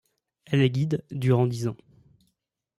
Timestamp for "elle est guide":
0.45-1.05